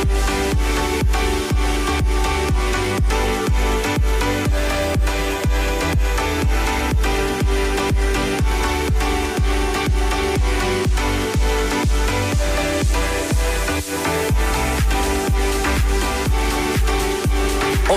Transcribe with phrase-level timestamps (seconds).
[0.00, 1.49] はいはい。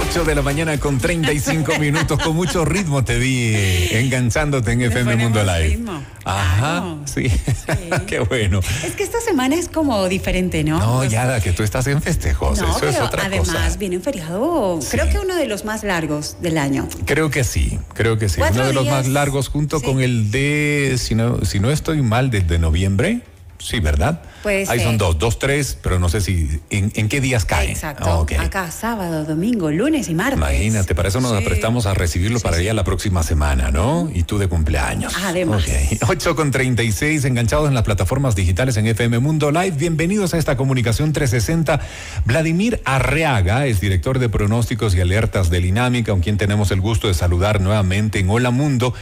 [0.03, 3.55] De la mañana con 35 minutos, con mucho ritmo te vi
[3.91, 5.79] enganchándote en FM Mundo Live.
[6.23, 7.31] Ajá, sí.
[8.07, 8.59] Qué bueno.
[8.85, 10.77] Es que esta semana es como diferente, ¿no?
[10.77, 13.59] No, ya, que tú estás en festejos, eso es otra además, cosa.
[13.59, 16.87] Además, viene un feriado, creo que uno de los más largos del año.
[17.05, 18.39] Creo que sí, creo que sí.
[18.39, 22.29] Uno de los más largos junto con el de, si no, si no estoy mal,
[22.29, 23.21] desde noviembre.
[23.63, 24.21] Sí, ¿verdad?
[24.43, 24.69] Pues.
[24.69, 27.69] Ahí son dos, dos, tres, pero no sé si en, qué días caen.
[27.69, 28.27] Exacto.
[28.37, 30.37] Acá sábado, domingo, lunes y martes.
[30.37, 34.11] Imagínate, para eso nos prestamos a recibirlo para allá la próxima semana, ¿no?
[34.13, 35.13] Y tú de cumpleaños.
[35.23, 35.63] Además.
[35.63, 36.03] Ok.
[36.09, 39.77] 8 con 36, enganchados en las plataformas digitales en FM Mundo Live.
[39.77, 41.79] Bienvenidos a esta comunicación 360.
[42.25, 47.07] Vladimir Arreaga es director de pronósticos y alertas del INAMIC, con quien tenemos el gusto
[47.07, 48.93] de saludar nuevamente en Hola Mundo.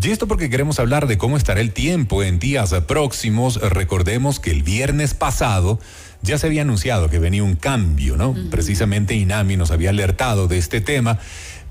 [0.00, 3.60] Y esto porque queremos hablar de cómo estará el tiempo en días próximos.
[3.60, 5.80] Recordemos que el viernes pasado
[6.22, 8.32] ya se había anunciado que venía un cambio, ¿no?
[8.48, 11.18] Precisamente INAMI nos había alertado de este tema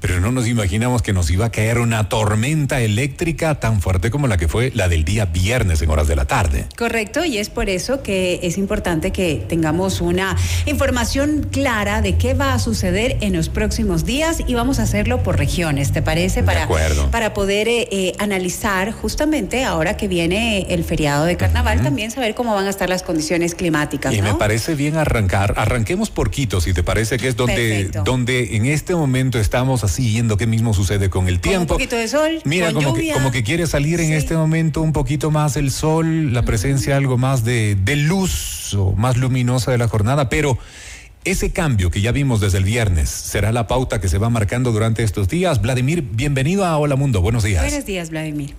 [0.07, 4.27] pero no nos imaginamos que nos iba a caer una tormenta eléctrica tan fuerte como
[4.27, 6.67] la que fue la del día viernes en horas de la tarde.
[6.77, 12.35] Correcto, y es por eso que es importante que tengamos una información clara de qué
[12.35, 16.43] va a suceder en los próximos días y vamos a hacerlo por regiones, ¿te parece?
[16.43, 16.67] Para,
[17.09, 22.35] para poder eh, eh, analizar justamente ahora que viene el feriado de carnaval, también saber
[22.35, 24.13] cómo van a estar las condiciones climáticas.
[24.13, 28.55] Y me parece bien arrancar, arranquemos por Quito, si te parece que es donde, donde
[28.55, 31.61] en este momento estamos siguiendo qué mismo sucede con el tiempo.
[31.61, 32.41] un poquito de sol.
[32.45, 36.33] Mira, como, Que, como que quiere salir en este momento un poquito más el sol,
[36.33, 40.57] la presencia algo más de, de luz o más luminosa de la jornada, pero
[41.23, 44.71] ese cambio que ya vimos desde el viernes será la pauta que se va marcando
[44.71, 45.61] durante estos días.
[45.61, 47.21] Vladimir, bienvenido a Hola Mundo.
[47.21, 47.63] Buenos días.
[47.63, 48.53] Buenos días, Vladimir.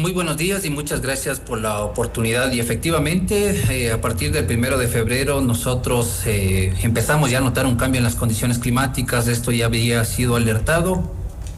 [0.00, 2.50] Muy buenos días y muchas gracias por la oportunidad.
[2.52, 7.66] Y efectivamente, eh, a partir del primero de febrero, nosotros eh, empezamos ya a notar
[7.66, 9.28] un cambio en las condiciones climáticas.
[9.28, 11.02] Esto ya había sido alertado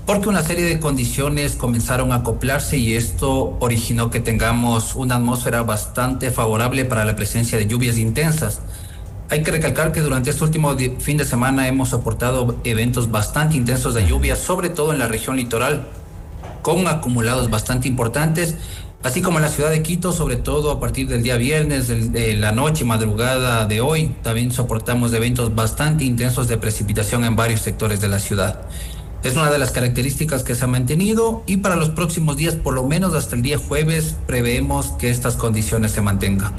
[0.07, 5.63] porque una serie de condiciones comenzaron a acoplarse y esto originó que tengamos una atmósfera
[5.63, 8.61] bastante favorable para la presencia de lluvias intensas.
[9.31, 13.95] Hay que recalcar que durante este último fin de semana hemos soportado eventos bastante intensos
[13.95, 15.87] de lluvia, sobre todo en la región litoral
[16.63, 18.55] con acumulados bastante importantes,
[19.03, 22.37] así como en la ciudad de Quito, sobre todo a partir del día viernes, de
[22.37, 28.01] la noche, madrugada de hoy, también soportamos eventos bastante intensos de precipitación en varios sectores
[28.01, 28.61] de la ciudad.
[29.23, 32.75] Es una de las características que se ha mantenido y para los próximos días, por
[32.75, 36.55] lo menos hasta el día jueves, preveemos que estas condiciones se mantengan.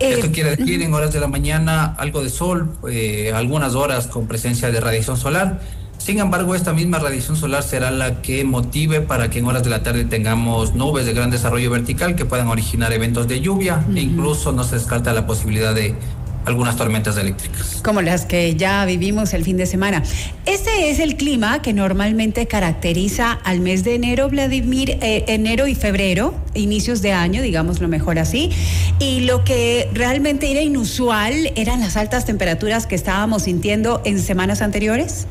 [0.00, 4.08] Eh, Esto quiere decir en horas de la mañana algo de sol, eh, algunas horas
[4.08, 5.60] con presencia de radiación solar
[5.98, 9.70] sin embargo, esta misma radiación solar será la que motive para que en horas de
[9.70, 14.00] la tarde tengamos nubes de gran desarrollo vertical que puedan originar eventos de lluvia e
[14.00, 15.94] incluso no se descarta la posibilidad de
[16.46, 17.80] algunas tormentas eléctricas.
[17.84, 20.02] Como las que ya vivimos el fin de semana.
[20.46, 25.74] Este es el clima que normalmente caracteriza al mes de enero, Vladimir, eh, enero y
[25.74, 28.50] febrero, inicios de año, digamos lo mejor así.
[28.98, 34.62] Y lo que realmente era inusual eran las altas temperaturas que estábamos sintiendo en semanas
[34.62, 35.26] anteriores.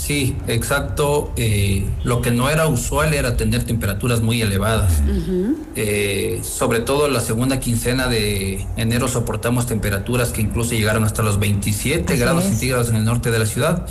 [0.00, 1.30] Sí, exacto.
[1.36, 5.02] Eh, lo que no era usual era tener temperaturas muy elevadas.
[5.76, 11.38] Eh, sobre todo la segunda quincena de enero soportamos temperaturas que incluso llegaron hasta los
[11.38, 13.86] 27 grados centígrados en el norte de la ciudad.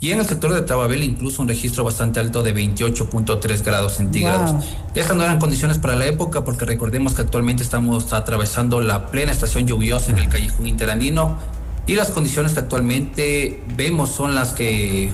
[0.00, 4.64] Y en el sector de Tababel incluso un registro bastante alto de 28.3 grados centígrados.
[4.94, 9.32] Estas no eran condiciones para la época porque recordemos que actualmente estamos atravesando la plena
[9.32, 11.38] estación lluviosa en el callejón interandino
[11.86, 15.10] y las condiciones que actualmente vemos son las que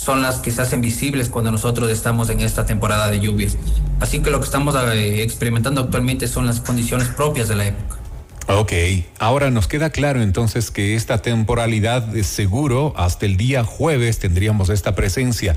[0.00, 3.58] son las que se hacen visibles cuando nosotros estamos en esta temporada de lluvias.
[4.00, 7.98] Así que lo que estamos eh, experimentando actualmente son las condiciones propias de la época.
[8.46, 8.72] Ok,
[9.18, 14.70] ahora nos queda claro entonces que esta temporalidad de seguro hasta el día jueves tendríamos
[14.70, 15.54] esta presencia.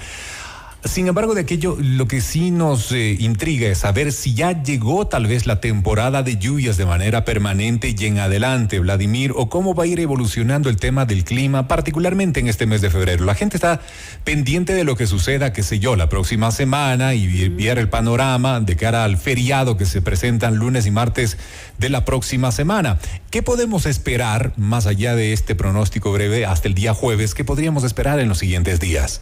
[0.85, 5.07] Sin embargo, de aquello, lo que sí nos eh, intriga es saber si ya llegó
[5.07, 9.75] tal vez la temporada de lluvias de manera permanente y en adelante, Vladimir, o cómo
[9.75, 13.23] va a ir evolucionando el tema del clima, particularmente en este mes de febrero.
[13.23, 13.79] La gente está
[14.25, 18.59] pendiente de lo que suceda, qué sé yo, la próxima semana y ver el panorama
[18.59, 21.37] de cara al feriado que se presentan lunes y martes
[21.77, 22.99] de la próxima semana.
[23.31, 27.33] ¿Qué podemos esperar más allá de este pronóstico breve hasta el día jueves?
[27.33, 29.21] ¿Qué podríamos esperar en los siguientes días?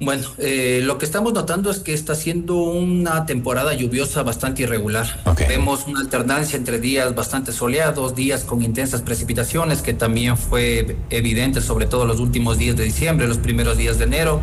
[0.00, 5.06] Bueno, eh, lo que estamos notando es que está siendo una temporada lluviosa bastante irregular.
[5.48, 11.60] Vemos una alternancia entre días bastante soleados, días con intensas precipitaciones, que también fue evidente
[11.60, 14.40] sobre todo los últimos días de diciembre, los primeros días de enero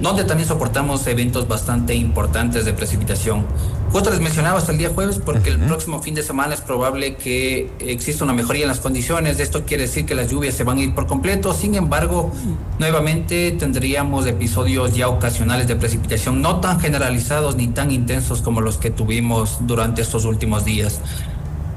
[0.00, 3.46] donde también soportamos eventos bastante importantes de precipitación.
[3.94, 7.14] Justo les mencionaba hasta el día jueves porque el próximo fin de semana es probable
[7.14, 9.38] que exista una mejoría en las condiciones.
[9.38, 11.54] Esto quiere decir que las lluvias se van a ir por completo.
[11.54, 12.32] Sin embargo,
[12.80, 18.78] nuevamente tendríamos episodios ya ocasionales de precipitación no tan generalizados ni tan intensos como los
[18.78, 21.00] que tuvimos durante estos últimos días.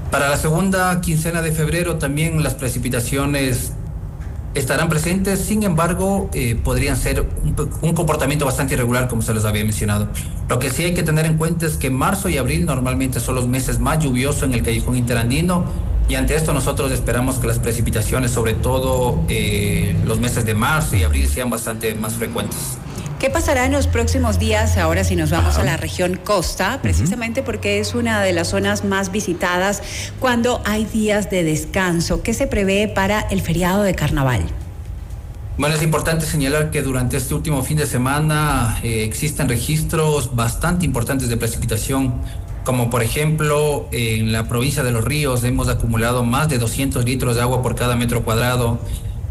[0.10, 3.74] Para la segunda quincena de febrero también las precipitaciones
[4.58, 7.26] estarán presentes, sin embargo, eh, podrían ser
[7.82, 10.08] un, comportamiento bastante irregular, como se les había mencionado.
[10.50, 13.36] Lo que sí hay que tener en cuenta es que marzo y abril normalmente son
[13.36, 15.66] los meses más lluviosos en el callejón interandino,
[16.10, 20.96] y ante esto nosotros esperamos que las precipitaciones, sobre todo eh, los meses de marzo
[20.96, 22.78] y abril, sean bastante más frecuentes.
[23.20, 26.80] ¿Qué pasará en los próximos días ahora si nos vamos a la región costa?
[26.84, 29.82] Precisamente porque es una de las zonas más visitadas
[30.20, 32.22] cuando hay días de descanso.
[32.22, 34.44] ¿Qué se prevé para el feriado de carnaval?
[35.58, 40.86] Bueno, es importante señalar que durante este último fin de semana eh, existen registros bastante
[40.86, 42.22] importantes de precipitación,
[42.64, 47.36] como por ejemplo en la provincia de Los Ríos hemos acumulado más de 200 litros
[47.36, 48.78] de agua por cada metro cuadrado.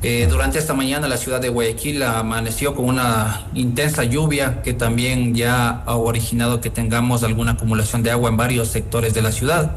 [0.03, 5.35] Eh, durante esta mañana la ciudad de Guayaquil amaneció con una intensa lluvia que también
[5.35, 9.75] ya ha originado que tengamos alguna acumulación de agua en varios sectores de la ciudad.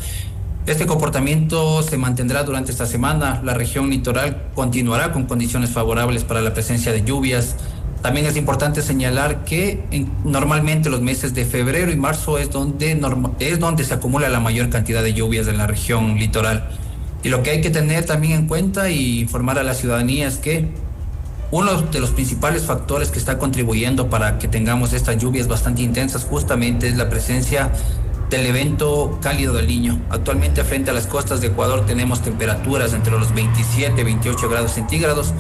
[0.66, 3.42] Este comportamiento se mantendrá durante esta semana.
[3.44, 7.56] La región litoral continuará con condiciones favorables para la presencia de lluvias.
[8.02, 9.84] También es importante señalar que
[10.24, 13.02] normalmente los meses de febrero y marzo es donde,
[13.40, 16.70] es donde se acumula la mayor cantidad de lluvias en la región litoral.
[17.24, 20.38] Y lo que hay que tener también en cuenta y informar a la ciudadanía es
[20.38, 20.68] que
[21.52, 26.24] uno de los principales factores que está contribuyendo para que tengamos estas lluvias bastante intensas
[26.24, 27.72] justamente es la presencia
[28.30, 30.00] del evento cálido del niño.
[30.10, 34.74] Actualmente frente a las costas de Ecuador tenemos temperaturas entre los 27 y 28 grados
[34.74, 35.34] centígrados,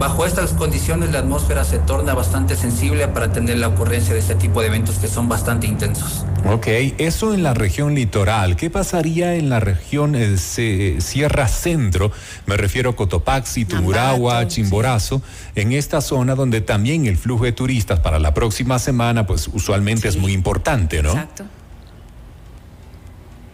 [0.00, 4.34] Bajo estas condiciones la atmósfera se torna bastante sensible para tener la ocurrencia de este
[4.34, 6.24] tipo de eventos que son bastante intensos.
[6.46, 8.56] Ok, eso en la región litoral.
[8.56, 12.12] ¿Qué pasaría en la región eh, Sierra Centro?
[12.46, 15.20] Me refiero a Cotopaxi, Tumuragua, Chimborazo,
[15.54, 20.08] en esta zona donde también el flujo de turistas para la próxima semana, pues usualmente
[20.08, 21.10] es muy importante, ¿no?
[21.10, 21.44] Exacto.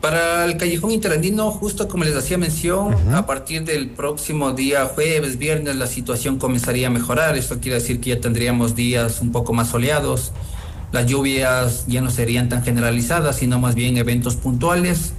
[0.06, 5.36] Para el callejón interandino, justo como les hacía mención, a partir del próximo día jueves,
[5.36, 7.36] viernes, la situación comenzaría a mejorar.
[7.36, 10.30] Esto quiere decir que ya tendríamos días un poco más soleados.
[10.92, 15.12] Las lluvias ya no serían tan generalizadas, sino más bien eventos puntuales.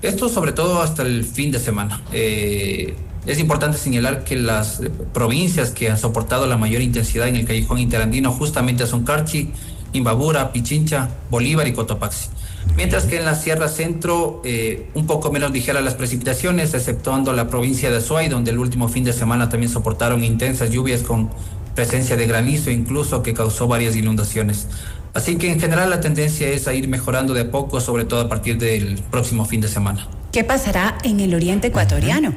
[0.00, 2.00] Esto sobre todo hasta el fin de semana.
[2.10, 2.94] Eh,
[3.26, 4.80] es importante señalar que las
[5.12, 9.50] provincias que han soportado la mayor intensidad en el callejón interandino justamente son Carchi,
[9.92, 12.31] Imbabura, Pichincha, Bolívar y Cotopaxi.
[12.76, 17.48] Mientras que en la Sierra Centro, eh, un poco menos ligeras las precipitaciones, exceptuando la
[17.48, 21.30] provincia de Azuay, donde el último fin de semana también soportaron intensas lluvias con
[21.74, 24.68] presencia de granizo, incluso que causó varias inundaciones.
[25.14, 28.20] Así que en general la tendencia es a ir mejorando de a poco, sobre todo
[28.20, 30.08] a partir del próximo fin de semana.
[30.32, 32.34] ¿Qué pasará en el oriente ecuatoriano?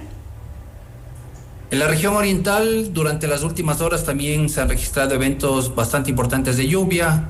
[1.72, 6.58] En la región oriental, durante las últimas horas también se han registrado eventos bastante importantes
[6.58, 7.30] de lluvia,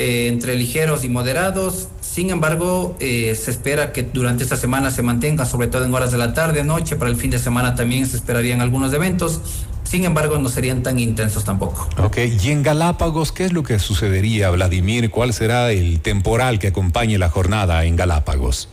[0.00, 1.88] eh, entre ligeros y moderados.
[2.00, 6.10] Sin embargo, eh, se espera que durante esta semana se mantenga, sobre todo en horas
[6.10, 6.96] de la tarde, noche.
[6.96, 9.42] Para el fin de semana también se esperarían algunos eventos.
[9.84, 11.86] Sin embargo, no serían tan intensos tampoco.
[12.02, 15.10] Ok, y en Galápagos, ¿qué es lo que sucedería, Vladimir?
[15.10, 18.70] ¿Cuál será el temporal que acompañe la jornada en Galápagos?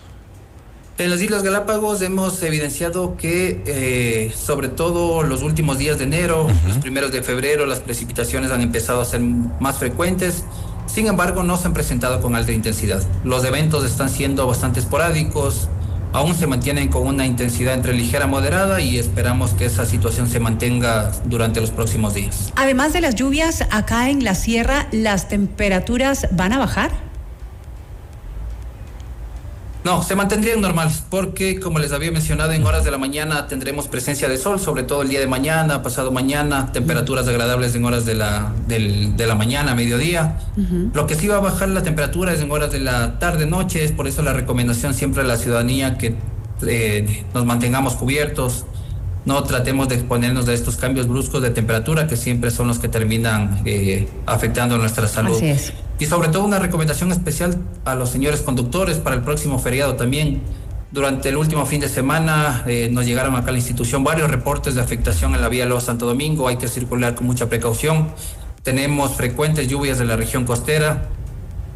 [0.98, 6.48] En las Islas Galápagos hemos evidenciado que, eh, sobre todo los últimos días de enero,
[6.66, 10.46] los primeros de febrero, las precipitaciones han empezado a ser más frecuentes.
[10.88, 13.04] Sin embargo, no se han presentado con alta intensidad.
[13.24, 15.70] Los eventos están siendo bastante esporádicos,
[16.14, 20.28] aún se mantienen con una intensidad entre ligera y moderada y esperamos que esa situación
[20.28, 22.52] se mantenga durante los próximos días.
[22.56, 27.07] Además de las lluvias, acá en la sierra, ¿las temperaturas van a bajar?
[29.88, 33.88] No, se mantendrían normales porque, como les había mencionado, en horas de la mañana tendremos
[33.88, 38.06] presencia de sol, sobre todo el día de mañana, pasado mañana, temperaturas agradables en horas
[38.06, 40.40] de la, de la mañana, mediodía.
[40.94, 43.94] Lo que sí va a bajar la temperatura es en horas de la tarde-noche, es
[43.94, 46.16] por eso la recomendación siempre a la ciudadanía que
[46.68, 48.66] eh, nos mantengamos cubiertos,
[49.24, 52.90] no tratemos de exponernos a estos cambios bruscos de temperatura que siempre son los que
[52.90, 55.38] terminan eh, afectando nuestra salud.
[55.38, 55.74] Así es.
[56.00, 60.42] Y sobre todo una recomendación especial a los señores conductores para el próximo feriado también.
[60.92, 64.76] Durante el último fin de semana eh, nos llegaron acá a la institución varios reportes
[64.76, 66.48] de afectación en la vía Los Santo Domingo.
[66.48, 68.10] Hay que circular con mucha precaución.
[68.64, 71.08] tenemos frecuentes lluvias de la región costera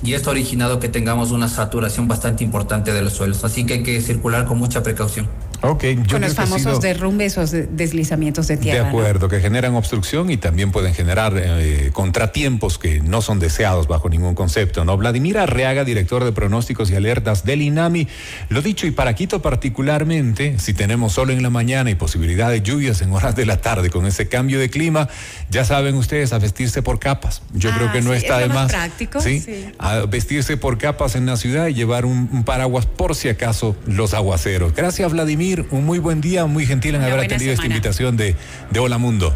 [0.03, 3.43] y esto ha originado que tengamos una saturación bastante importante de los suelos.
[3.43, 5.27] Así que hay que circular con mucha precaución.
[5.61, 8.81] Yo Con los famosos derrumbes o deslizamientos de tierra.
[8.81, 13.87] De acuerdo, que generan obstrucción y también pueden generar eh, contratiempos que no son deseados
[13.87, 14.97] bajo ningún concepto, ¿no?
[14.97, 18.07] Vladimir Arreaga, director de pronósticos y alertas del INAMI,
[18.49, 22.61] lo dicho, y para Quito particularmente, si tenemos sol en la mañana y posibilidad de
[22.61, 25.09] lluvias en horas de la tarde con ese cambio de clima,
[25.51, 27.43] ya saben ustedes, a vestirse por capas.
[27.53, 28.71] Yo creo ah, que no está de más.
[28.71, 29.45] práctico, ¿sí?
[29.77, 34.15] A vestirse por capas en la ciudad y llevar un paraguas por si acaso los
[34.15, 34.73] aguaceros.
[34.73, 38.35] Gracias, Vladimir un muy buen día, muy gentil en haber atendido esta invitación de,
[38.69, 39.33] de Hola Mundo.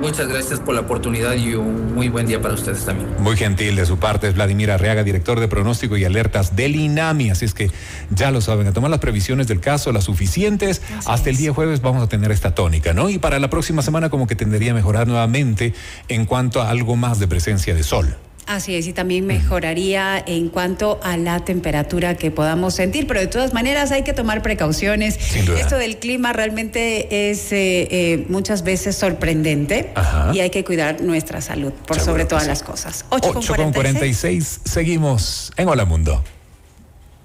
[0.00, 3.08] Muchas gracias por la oportunidad y un muy buen día para ustedes también.
[3.18, 7.30] Muy gentil de su parte es Vladimir Arriaga, director de pronóstico y alertas del INAMI.
[7.30, 7.70] Así es que
[8.10, 10.82] ya lo saben, a tomar las previsiones del caso, las suficientes.
[11.04, 13.10] Hasta el día jueves vamos a tener esta tónica, ¿no?
[13.10, 15.74] Y para la próxima semana como que tendería a mejorar nuevamente
[16.08, 18.16] en cuanto a algo más de presencia de sol.
[18.48, 23.26] Así es, y también mejoraría en cuanto a la temperatura que podamos sentir, pero de
[23.26, 25.18] todas maneras hay que tomar precauciones.
[25.36, 29.92] Esto del clima realmente es eh, eh, muchas veces sorprendente
[30.32, 33.04] y hay que cuidar nuestra salud por sobre todas las cosas.
[33.10, 34.60] 8, con 46.
[34.64, 36.24] seguimos en Hola Mundo.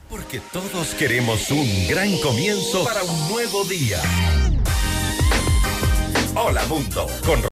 [0.10, 4.02] Porque todos queremos un gran comienzo para un nuevo día.
[6.36, 7.40] Hola Mundo con